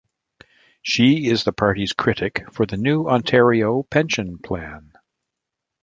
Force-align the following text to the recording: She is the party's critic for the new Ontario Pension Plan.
She 0.81 1.27
is 1.27 1.43
the 1.43 1.53
party's 1.53 1.93
critic 1.93 2.51
for 2.51 2.65
the 2.65 2.75
new 2.75 3.07
Ontario 3.07 3.83
Pension 3.83 4.39
Plan. 4.39 4.93